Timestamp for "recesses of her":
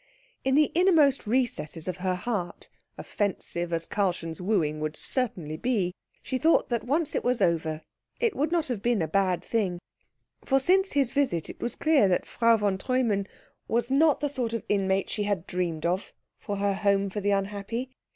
1.27-2.15